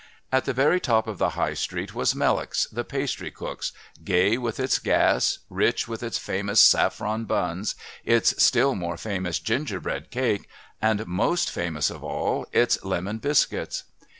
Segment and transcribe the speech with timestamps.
[0.31, 3.71] At the very top of the High Street was Mellock's the pastry cook's,
[4.03, 9.79] gay with its gas, rich with its famous saffron buns, its still more famous ginger
[9.79, 10.49] bread cake,
[10.81, 13.83] and, most famous of all, its lemon biscuits.